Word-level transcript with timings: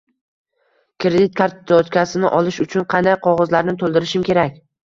Kredit 1.03 1.35
kartochkasini 1.41 2.33
olish 2.39 2.59
uchun 2.65 2.89
qanday 2.97 3.19
qog’ozlarni 3.29 3.77
to’ldirishim 3.85 4.27
kerak? 4.33 4.61